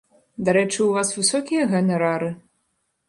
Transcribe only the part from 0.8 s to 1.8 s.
у вас высокія